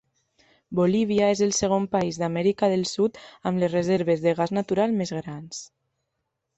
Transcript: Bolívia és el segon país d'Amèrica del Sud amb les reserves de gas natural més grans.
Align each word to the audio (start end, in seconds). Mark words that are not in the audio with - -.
Bolívia 0.79 1.27
és 1.33 1.43
el 1.47 1.53
segon 1.57 1.85
país 1.97 2.19
d'Amèrica 2.23 2.71
del 2.73 2.87
Sud 2.95 3.23
amb 3.51 3.65
les 3.65 3.75
reserves 3.79 4.27
de 4.27 4.37
gas 4.43 4.59
natural 4.63 5.01
més 5.03 5.17
grans. 5.23 5.67